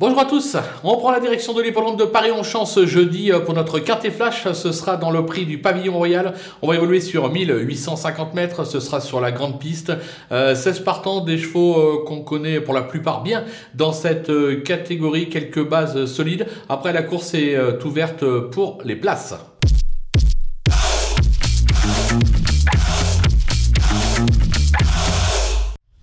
Bonjour 0.00 0.20
à 0.20 0.26
tous, 0.26 0.56
on 0.84 0.96
prend 0.96 1.10
la 1.10 1.18
direction 1.18 1.54
de 1.54 1.60
l'hippodrome 1.60 1.96
de 1.96 2.04
Paris. 2.04 2.30
En 2.30 2.44
chance 2.44 2.80
jeudi 2.84 3.32
euh, 3.32 3.40
pour 3.40 3.52
notre 3.52 3.80
quintet 3.80 4.12
flash, 4.12 4.46
ce 4.52 4.70
sera 4.70 4.96
dans 4.96 5.10
le 5.10 5.26
prix 5.26 5.44
du 5.44 5.58
pavillon 5.58 5.94
royal, 5.94 6.34
on 6.62 6.68
va 6.68 6.76
évoluer 6.76 7.00
sur 7.00 7.28
1850 7.28 8.32
mètres, 8.32 8.62
ce 8.62 8.78
sera 8.78 9.00
sur 9.00 9.20
la 9.20 9.32
grande 9.32 9.58
piste, 9.58 9.90
16 10.30 10.30
euh, 10.30 10.84
partants, 10.84 11.20
des 11.20 11.36
chevaux 11.36 11.80
euh, 11.80 12.04
qu'on 12.06 12.20
connaît 12.20 12.60
pour 12.60 12.74
la 12.74 12.82
plupart 12.82 13.24
bien 13.24 13.42
dans 13.74 13.92
cette 13.92 14.30
catégorie, 14.62 15.30
quelques 15.30 15.68
bases 15.68 16.04
solides, 16.04 16.46
après 16.68 16.92
la 16.92 17.02
course 17.02 17.34
est 17.34 17.58
ouverte 17.84 18.24
pour 18.52 18.78
les 18.84 18.94
places. 18.94 19.34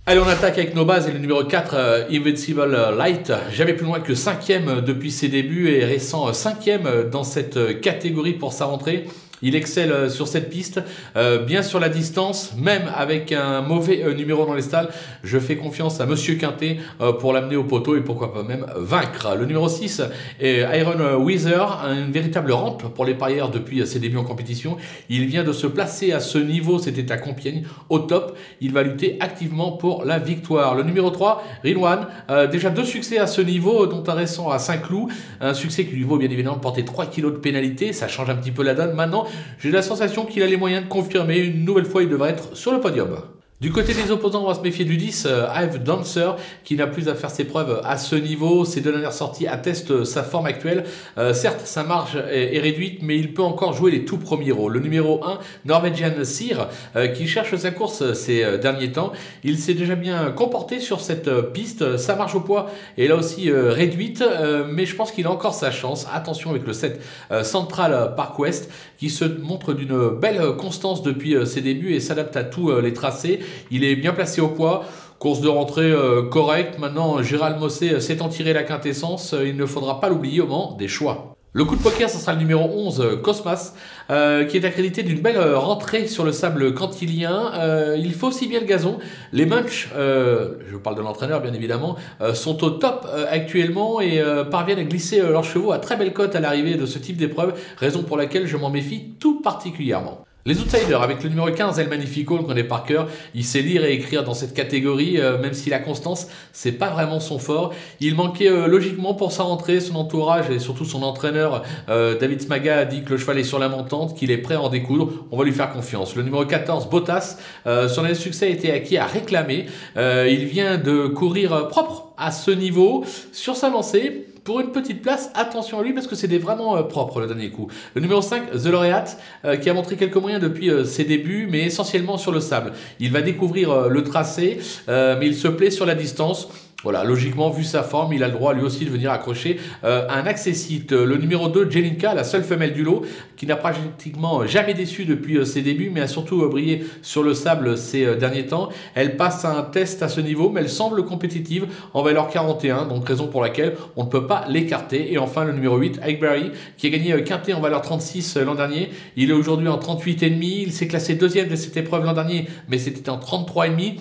Allez, 0.08 0.20
on 0.20 0.28
attaque 0.28 0.56
avec 0.56 0.76
nos 0.76 0.84
bases 0.84 1.08
et 1.08 1.10
le 1.10 1.18
numéro 1.18 1.42
4, 1.42 1.74
euh, 1.74 2.04
Invincible 2.12 2.78
Light. 2.96 3.32
Jamais 3.50 3.72
plus 3.72 3.86
loin 3.86 3.98
que 3.98 4.12
5ème 4.12 4.80
depuis 4.80 5.10
ses 5.10 5.26
débuts 5.26 5.68
et 5.70 5.84
récent 5.84 6.30
5ème 6.30 7.10
dans 7.10 7.24
cette 7.24 7.80
catégorie 7.80 8.34
pour 8.34 8.52
sa 8.52 8.66
rentrée. 8.66 9.08
Il 9.42 9.54
excelle 9.54 9.92
euh, 9.92 10.08
sur 10.08 10.28
cette 10.28 10.48
piste, 10.48 10.80
euh, 11.16 11.38
bien 11.38 11.62
sur 11.62 11.78
la 11.78 11.88
distance, 11.88 12.54
même 12.56 12.90
avec 12.94 13.32
un 13.32 13.60
mauvais 13.60 14.02
euh, 14.02 14.14
numéro 14.14 14.46
dans 14.46 14.54
les 14.54 14.62
stalles. 14.62 14.88
Je 15.24 15.38
fais 15.38 15.56
confiance 15.56 16.00
à 16.00 16.06
Monsieur 16.06 16.36
Quintet 16.36 16.78
pour 17.20 17.32
l'amener 17.32 17.56
au 17.56 17.64
poteau 17.64 17.96
et 17.96 18.00
pourquoi 18.00 18.32
pas 18.32 18.42
même 18.42 18.66
vaincre. 18.76 19.34
Le 19.36 19.44
numéro 19.44 19.68
6 19.68 20.02
est 20.40 20.60
Iron 20.78 21.16
Wither, 21.18 21.64
une 21.84 22.12
véritable 22.12 22.52
rampe 22.52 22.94
pour 22.94 23.04
les 23.04 23.14
parieurs 23.14 23.50
depuis 23.50 23.86
ses 23.86 23.98
débuts 23.98 24.16
en 24.16 24.24
compétition. 24.24 24.76
Il 25.08 25.26
vient 25.26 25.44
de 25.44 25.52
se 25.52 25.66
placer 25.66 26.12
à 26.12 26.20
ce 26.20 26.38
niveau, 26.38 26.78
c'était 26.78 27.10
à 27.12 27.18
Compiègne, 27.18 27.64
au 27.88 27.98
top. 27.98 28.36
Il 28.60 28.72
va 28.72 28.82
lutter 28.82 29.16
activement 29.20 29.72
pour 29.72 30.04
la 30.04 30.18
victoire. 30.18 30.74
Le 30.74 30.82
numéro 30.82 31.10
3, 31.10 31.42
Rinwan, 31.64 32.06
déjà 32.50 32.70
deux 32.70 32.84
succès 32.84 33.18
à 33.18 33.26
ce 33.26 33.40
niveau, 33.40 33.86
dont 33.86 34.04
un 34.06 34.14
récent 34.14 34.50
à 34.50 34.58
Saint-Cloud. 34.58 35.10
Un 35.40 35.54
succès 35.54 35.84
qui 35.84 35.96
lui 35.96 36.04
vaut 36.04 36.18
bien 36.18 36.30
évidemment 36.30 36.56
de 36.56 36.62
porter 36.62 36.84
3 36.84 37.06
kilos 37.06 37.32
de 37.32 37.38
pénalité. 37.38 37.92
Ça 37.92 38.08
change 38.08 38.30
un 38.30 38.36
petit 38.36 38.52
peu 38.52 38.62
la 38.62 38.74
donne. 38.74 38.94
Maintenant, 38.94 39.25
j'ai 39.58 39.70
la 39.70 39.82
sensation 39.82 40.24
qu'il 40.24 40.42
a 40.42 40.46
les 40.46 40.56
moyens 40.56 40.84
de 40.84 40.88
confirmer. 40.88 41.38
Une 41.38 41.64
nouvelle 41.64 41.86
fois, 41.86 42.02
il 42.02 42.08
devrait 42.08 42.30
être 42.30 42.56
sur 42.56 42.72
le 42.72 42.80
podium. 42.80 43.18
Du 43.58 43.72
côté 43.72 43.94
des 43.94 44.10
opposants, 44.10 44.44
on 44.44 44.48
va 44.48 44.54
se 44.54 44.60
méfier 44.60 44.84
du 44.84 44.98
10, 44.98 45.24
euh, 45.24 45.46
Ive 45.56 45.82
Dancer, 45.82 46.36
qui 46.62 46.76
n'a 46.76 46.86
plus 46.86 47.08
à 47.08 47.14
faire 47.14 47.30
ses 47.30 47.44
preuves 47.44 47.80
à 47.84 47.96
ce 47.96 48.14
niveau. 48.14 48.66
Ses 48.66 48.82
deux 48.82 48.92
dernières 48.92 49.14
sorties 49.14 49.46
attestent 49.46 50.04
sa 50.04 50.22
forme 50.22 50.44
actuelle. 50.44 50.84
Euh, 51.16 51.32
certes, 51.32 51.62
sa 51.64 51.82
marge 51.82 52.16
est, 52.16 52.60
réduite, 52.60 52.98
mais 53.00 53.16
il 53.16 53.32
peut 53.32 53.42
encore 53.42 53.72
jouer 53.72 53.90
les 53.90 54.04
tout 54.04 54.18
premiers 54.18 54.52
rôles. 54.52 54.74
Le 54.74 54.80
numéro 54.80 55.24
1, 55.24 55.38
Norwegian 55.64 56.22
Sear, 56.22 56.68
euh, 56.96 57.06
qui 57.08 57.26
cherche 57.26 57.56
sa 57.56 57.70
course 57.70 58.12
ces 58.12 58.58
derniers 58.58 58.92
temps. 58.92 59.12
Il 59.42 59.56
s'est 59.56 59.72
déjà 59.72 59.94
bien 59.94 60.32
comporté 60.32 60.78
sur 60.78 61.00
cette 61.00 61.30
piste. 61.54 61.96
Sa 61.96 62.14
marge 62.14 62.34
au 62.34 62.40
poids 62.40 62.66
est 62.98 63.06
là 63.06 63.16
aussi 63.16 63.50
réduite, 63.50 64.22
mais 64.68 64.84
je 64.84 64.94
pense 64.94 65.12
qu'il 65.12 65.26
a 65.26 65.30
encore 65.30 65.54
sa 65.54 65.70
chance. 65.70 66.06
Attention 66.12 66.50
avec 66.50 66.66
le 66.66 66.74
7 66.74 67.00
Central 67.42 68.12
Park 68.16 68.38
West, 68.38 68.70
qui 68.98 69.08
se 69.08 69.24
montre 69.24 69.72
d'une 69.72 70.10
belle 70.10 70.42
constance 70.58 71.02
depuis 71.02 71.34
ses 71.46 71.62
débuts 71.62 71.94
et 71.94 72.00
s'adapte 72.00 72.36
à 72.36 72.44
tous 72.44 72.80
les 72.80 72.92
tracés. 72.92 73.40
Il 73.70 73.84
est 73.84 73.96
bien 73.96 74.12
placé 74.12 74.40
au 74.40 74.48
poids. 74.48 74.84
Course 75.18 75.40
de 75.40 75.48
rentrée 75.48 75.90
euh, 75.90 76.22
correcte. 76.22 76.78
Maintenant, 76.78 77.22
Gérald 77.22 77.58
Mossé 77.58 78.00
s'est 78.00 78.20
en 78.20 78.28
tiré 78.28 78.52
la 78.52 78.64
quintessence. 78.64 79.34
Il 79.44 79.56
ne 79.56 79.64
faudra 79.64 79.98
pas 79.98 80.10
l'oublier 80.10 80.42
au 80.42 80.46
moment 80.46 80.76
des 80.78 80.88
choix. 80.88 81.32
Le 81.54 81.64
coup 81.64 81.74
de 81.74 81.80
poker, 81.80 82.10
ce 82.10 82.18
sera 82.18 82.34
le 82.34 82.38
numéro 82.38 82.68
11, 82.68 83.00
euh, 83.00 83.16
Cosmas, 83.16 83.72
euh, 84.10 84.44
qui 84.44 84.58
est 84.58 84.64
accrédité 84.66 85.02
d'une 85.02 85.20
belle 85.20 85.40
rentrée 85.54 86.06
sur 86.06 86.22
le 86.22 86.32
sable 86.32 86.74
cantilien. 86.74 87.50
il 87.96 88.12
faut 88.12 88.26
aussi 88.26 88.46
bien 88.46 88.60
le 88.60 88.66
gazon. 88.66 88.98
Les 89.32 89.46
Munch, 89.46 89.88
je 89.94 90.76
parle 90.76 90.96
de 90.96 91.00
l'entraîneur 91.00 91.40
bien 91.40 91.54
évidemment, 91.54 91.96
sont 92.34 92.62
au 92.62 92.70
top 92.70 93.06
actuellement 93.30 94.02
et 94.02 94.22
parviennent 94.50 94.80
à 94.80 94.84
glisser 94.84 95.20
leurs 95.20 95.44
chevaux 95.44 95.72
à 95.72 95.78
très 95.78 95.96
belle 95.96 96.12
cote 96.12 96.34
à 96.34 96.40
l'arrivée 96.40 96.74
de 96.74 96.84
ce 96.84 96.98
type 96.98 97.16
d'épreuve, 97.16 97.54
raison 97.78 98.02
pour 98.02 98.18
laquelle 98.18 98.46
je 98.46 98.58
m'en 98.58 98.68
méfie 98.68 99.14
tout 99.18 99.40
particulièrement. 99.40 100.26
Les 100.46 100.60
outsiders, 100.60 101.02
avec 101.02 101.24
le 101.24 101.28
numéro 101.28 101.50
15, 101.50 101.80
El 101.80 101.88
Magnifico, 101.88 102.36
le 102.36 102.44
connaît 102.44 102.62
par 102.62 102.84
cœur, 102.84 103.08
il 103.34 103.42
sait 103.42 103.62
lire 103.62 103.84
et 103.84 103.92
écrire 103.94 104.22
dans 104.22 104.32
cette 104.32 104.54
catégorie, 104.54 105.18
euh, 105.18 105.38
même 105.38 105.54
si 105.54 105.70
la 105.70 105.80
constance, 105.80 106.28
c'est 106.52 106.70
pas 106.70 106.88
vraiment 106.88 107.18
son 107.18 107.40
fort. 107.40 107.74
Il 107.98 108.14
manquait 108.14 108.48
euh, 108.48 108.68
logiquement 108.68 109.14
pour 109.14 109.32
sa 109.32 109.42
rentrée, 109.42 109.80
son 109.80 109.96
entourage 109.96 110.48
et 110.48 110.60
surtout 110.60 110.84
son 110.84 111.02
entraîneur, 111.02 111.64
euh, 111.88 112.16
David 112.16 112.42
Smaga, 112.42 112.78
a 112.78 112.84
dit 112.84 113.02
que 113.02 113.10
le 113.10 113.18
cheval 113.18 113.40
est 113.40 113.44
sur 113.44 113.58
la 113.58 113.68
montante, 113.68 114.16
qu'il 114.16 114.30
est 114.30 114.38
prêt 114.38 114.54
à 114.54 114.60
en 114.60 114.68
découdre. 114.68 115.10
On 115.32 115.36
va 115.36 115.42
lui 115.42 115.50
faire 115.50 115.72
confiance. 115.72 116.14
Le 116.14 116.22
numéro 116.22 116.46
14, 116.46 116.88
Bottas, 116.90 117.38
son 117.64 118.14
succès 118.14 118.46
a 118.46 118.50
été 118.50 118.70
acquis 118.70 118.98
à 118.98 119.06
réclamer. 119.06 119.66
il 119.96 120.44
vient 120.44 120.78
de 120.78 121.08
courir 121.08 121.66
propre 121.66 122.05
à 122.16 122.30
ce 122.30 122.50
niveau 122.50 123.04
sur 123.32 123.56
sa 123.56 123.70
lancée 123.70 124.26
pour 124.46 124.60
une 124.60 124.70
petite 124.70 125.02
place, 125.02 125.30
attention 125.34 125.80
à 125.80 125.82
lui 125.82 125.92
parce 125.92 126.06
que 126.06 126.14
c'est 126.14 126.28
vraiment 126.38 126.76
euh, 126.76 126.82
propre 126.84 127.20
le 127.20 127.26
dernier 127.26 127.50
coup. 127.50 127.66
Le 127.94 128.00
numéro 128.00 128.22
5, 128.22 128.52
The 128.52 128.66
Laureate, 128.66 129.18
euh, 129.44 129.56
qui 129.56 129.68
a 129.68 129.74
montré 129.74 129.96
quelques 129.96 130.16
moyens 130.16 130.40
depuis 130.40 130.70
euh, 130.70 130.84
ses 130.84 131.02
débuts, 131.02 131.48
mais 131.50 131.64
essentiellement 131.64 132.16
sur 132.16 132.30
le 132.30 132.38
sable. 132.38 132.72
Il 133.00 133.10
va 133.10 133.22
découvrir 133.22 133.88
le 133.88 134.04
tracé, 134.04 134.60
mais 134.86 135.26
il 135.26 135.34
se 135.34 135.48
plaît 135.48 135.72
sur 135.72 135.84
la 135.84 135.96
distance. 135.96 136.48
Voilà, 136.82 137.04
logiquement, 137.04 137.48
vu 137.48 137.64
sa 137.64 137.82
forme, 137.82 138.12
il 138.12 138.22
a 138.22 138.28
le 138.28 138.34
droit 138.34 138.52
lui 138.52 138.62
aussi 138.62 138.84
de 138.84 138.90
venir 138.90 139.10
accrocher 139.10 139.58
euh, 139.82 140.06
un 140.10 140.26
accessite. 140.26 140.92
Le 140.92 141.16
numéro 141.16 141.48
2, 141.48 141.70
Jelinka, 141.70 142.12
la 142.12 142.22
seule 142.22 142.44
femelle 142.44 142.74
du 142.74 142.84
lot, 142.84 143.02
qui 143.36 143.46
n'a 143.46 143.56
pratiquement 143.56 144.46
jamais 144.46 144.74
déçu 144.74 145.06
depuis 145.06 145.38
euh, 145.38 145.46
ses 145.46 145.62
débuts, 145.62 145.90
mais 145.90 146.02
a 146.02 146.06
surtout 146.06 146.42
euh, 146.42 146.48
brillé 146.48 146.84
sur 147.00 147.22
le 147.22 147.32
sable 147.32 147.78
ces 147.78 148.16
derniers 148.16 148.46
temps. 148.46 148.68
Elle 148.94 149.16
passe 149.16 149.46
un 149.46 149.62
test 149.62 150.02
à 150.02 150.08
ce 150.08 150.20
niveau, 150.20 150.50
mais 150.50 150.60
elle 150.60 150.68
semble 150.68 151.02
compétitive 151.06 151.66
en 151.94 152.02
valeur 152.02 152.28
41, 152.28 152.84
donc 152.84 153.08
raison 153.08 153.26
pour 153.26 153.40
laquelle 153.40 153.74
on 153.96 154.04
ne 154.04 154.10
peut 154.10 154.26
pas 154.26 154.44
l'écarter. 154.46 155.12
Et 155.14 155.18
enfin, 155.18 155.44
le 155.46 155.52
numéro 155.52 155.78
8, 155.78 156.00
Ikeberry, 156.06 156.50
qui 156.76 156.88
a 156.88 156.90
gagné 156.90 157.24
quintet 157.24 157.54
en 157.54 157.60
valeur 157.60 157.80
36 157.80 158.36
l'an 158.36 158.54
dernier. 158.54 158.90
Il 159.16 159.30
est 159.30 159.34
aujourd'hui 159.34 159.68
en 159.68 159.78
38,5. 159.78 160.38
Il 160.42 160.72
s'est 160.72 160.88
classé 160.88 161.14
deuxième 161.14 161.48
de 161.48 161.56
cette 161.56 161.76
épreuve 161.78 162.04
l'an 162.04 162.12
dernier, 162.12 162.46
mais 162.68 162.76
c'était 162.76 163.08
en 163.08 163.18
33,5. 163.18 163.96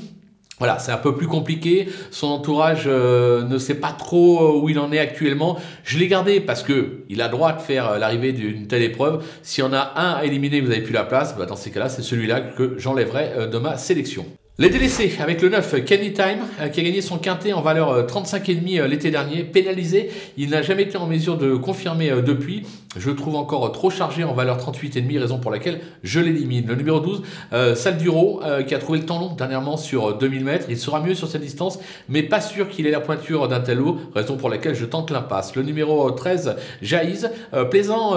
Voilà, 0.58 0.80
c'est 0.80 0.94
un 0.94 0.98
peu 0.98 1.16
plus 1.16 1.28
compliqué. 1.28 1.90
Son 2.12 2.28
entourage 2.28 2.84
euh, 2.88 3.44
ne 3.44 3.58
sait 3.58 3.76
pas 3.76 3.92
trop 3.92 4.40
euh, 4.40 4.62
où 4.62 4.70
il 4.70 4.80
en 4.80 4.92
est 4.94 5.00
actuellement. 5.00 5.58
Je 5.84 5.98
l'ai 5.98 6.08
gardé 6.08 6.40
parce 6.40 6.64
que 6.64 7.04
il 7.10 7.22
a 7.22 7.28
droit 7.28 7.52
de 7.52 7.62
faire 7.62 7.90
euh, 7.90 7.98
l'arrivée 7.98 8.32
d'une 8.32 8.68
telle 8.68 8.84
épreuve. 8.84 9.24
S'il 9.44 9.66
y 9.66 9.68
en 9.68 9.74
a 9.74 9.94
un 9.98 10.14
à 10.14 10.24
éliminer, 10.24 10.62
vous 10.62 10.70
n'avez 10.70 10.82
plus 10.82 10.94
la 10.94 11.04
place. 11.04 11.38
Bah, 11.38 11.46
dans 11.46 11.58
ces 11.58 11.72
cas-là, 11.72 11.90
c'est 11.90 12.04
celui-là 12.04 12.40
que 12.40 12.76
j'enlèverai 12.78 13.50
de 13.52 13.58
ma 13.58 13.78
sélection. 13.78 14.26
Les 14.58 14.70
délaissés 14.70 15.12
avec 15.20 15.42
le 15.42 15.50
9 15.50 15.84
Kenny 15.84 16.14
Time 16.14 16.40
euh, 16.62 16.70
qui 16.70 16.80
a 16.80 16.84
gagné 16.84 17.02
son 17.02 17.18
quintet 17.18 17.52
en 17.52 17.60
valeur 17.60 18.08
35,5 18.08 18.80
euh, 18.80 18.84
euh, 18.84 18.88
l'été 18.88 19.12
dernier, 19.12 19.44
pénalisé, 19.44 20.10
il 20.38 20.52
n'a 20.52 20.62
jamais 20.62 20.84
été 20.84 20.98
en 20.98 21.08
mesure 21.08 21.38
de 21.38 21.56
confirmer 21.56 22.10
depuis. 22.26 22.66
Je 22.98 23.10
le 23.10 23.18
trouve 23.18 23.36
encore 23.36 23.70
trop 23.74 23.90
chargé 23.90 24.24
en 24.24 24.34
valeur 24.34 24.58
38,5, 24.58 25.20
raison 25.20 25.40
pour 25.40 25.52
laquelle 25.52 25.82
je 26.04 26.22
l'élimine. 26.22 26.68
Le 26.68 26.76
numéro 26.76 27.02
12, 27.02 27.22
euh, 27.52 27.76
Salduro, 27.76 28.42
qui 28.66 28.74
a 28.74 28.80
trouvé 28.80 29.00
le 29.00 29.06
temps 29.06 29.20
long 29.20 29.34
dernièrement 29.34 29.76
sur 29.76 30.18
2000 30.18 30.46
mètres. 30.46 30.68
Il 30.70 30.78
sera 30.78 31.02
mieux 31.02 31.16
sur 31.16 31.28
cette 31.28 31.42
distance, 31.42 31.78
mais 32.08 32.24
pas 32.24 32.40
sûr 32.40 32.70
qu'il 32.70 32.88
ait 32.88 32.92
la 32.92 33.02
pointure 33.02 33.50
d'un 33.50 33.60
tel 33.60 33.82
haut, 33.82 33.98
raison 34.16 34.38
pour 34.38 34.50
laquelle 34.50 34.76
je 34.76 34.86
tente 34.86 35.12
l'impasse. 35.12 35.58
Le 35.58 35.64
numéro 35.64 36.10
13, 36.10 36.56
Jaïz, 36.82 37.30
plaisant 37.70 38.16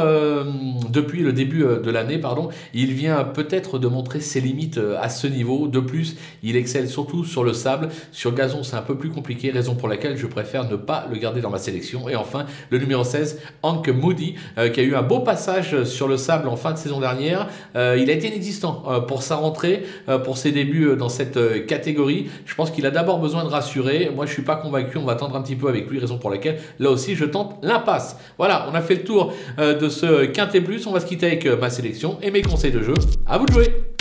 depuis 0.89 1.23
le 1.23 1.33
début 1.33 1.65
de 1.65 1.91
l'année, 1.91 2.19
pardon. 2.19 2.51
Il 2.73 2.93
vient 2.93 3.25
peut-être 3.25 3.81
de 3.81 3.89
montrer 3.89 4.21
ses 4.21 4.41
limites 4.41 4.79
à 5.01 5.09
ce 5.09 5.27
niveau. 5.27 5.67
De 5.67 5.81
plus, 5.81 6.15
il 6.43 6.57
excelle 6.57 6.89
surtout 6.89 7.25
sur 7.25 7.45
le 7.45 7.53
sable. 7.53 7.89
Sur 8.13 8.35
gazon, 8.35 8.63
c'est 8.63 8.77
un 8.77 8.83
peu 8.83 8.97
plus 8.97 9.11
compliqué, 9.11 9.51
raison 9.51 9.75
pour 9.75 9.89
laquelle 9.89 10.17
je 10.17 10.27
préfère 10.27 10.69
ne 10.69 10.77
pas 10.77 11.07
le 11.11 11.19
garder 11.19 11.41
dans 11.41 11.51
ma 11.51 11.59
sélection. 11.59 12.09
Et 12.09 12.17
enfin, 12.17 12.47
le 12.71 12.79
numéro 12.79 13.05
16, 13.05 13.41
Hank 13.63 13.89
Moody, 13.89 14.35
euh, 14.59 14.69
qui 14.69 14.81
a 14.81 14.83
eu 14.83 14.95
un 14.95 15.03
beau 15.03 15.21
passage 15.21 15.85
sur 15.85 16.09
le 16.09 16.17
sable 16.17 16.49
en 16.49 16.57
fin 16.57 16.73
de 16.73 16.79
saison 16.79 17.01
dernière. 17.01 17.49
Euh, 17.77 17.99
il 18.01 18.11
a 18.11 18.13
été 18.13 18.29
inexistant 18.29 18.85
euh, 18.89 19.01
pour 19.01 19.23
sa 19.23 19.37
rentrée, 19.37 19.85
pour 20.25 20.39
ses 20.39 20.53
débuts 20.53 20.97
dans 20.97 21.09
cette 21.09 21.67
catégorie. 21.67 22.29
Je 22.47 22.55
pense 22.55 22.71
qu'il 22.71 22.87
a 22.87 22.91
d'abord 22.91 23.19
besoin 23.19 23.45
de 23.45 23.49
rassurer. 23.49 24.11
Moi, 24.15 24.27
je 24.27 24.33
suis 24.33 24.43
pas 24.43 24.57
convaincu. 24.57 24.99
On 24.99 25.05
va 25.05 25.13
attendre 25.13 25.37
un 25.37 25.43
petit 25.43 25.57
peu 25.57 25.69
avec 25.69 25.89
lui, 25.89 25.99
raison 25.99 26.19
pour 26.19 26.31
laquelle 26.31 26.59
là 26.79 26.91
aussi 26.91 27.15
je 27.15 27.25
tente 27.25 27.57
l'impasse. 27.63 28.17
Voilà, 28.39 28.67
on 28.71 28.75
a 28.75 28.81
fait 28.81 28.97
le 28.97 29.05
tour 29.05 29.33
de 29.59 29.89
ce 29.89 30.27
quintet 30.27 30.61
plus. 30.61 30.87
On 30.87 30.93
va 30.93 31.01
se 31.01 31.07
quitter 31.07 31.27
avec 31.27 31.47
ma 31.47 31.71
sélection 31.71 32.19
et 32.23 32.31
mes 32.31 32.43
conseils 32.43 32.73
de 32.73 32.83
jeu. 32.83 32.95
À 33.27 33.39
vous 33.39 33.47
de 33.47 33.53
jouer. 33.53 33.98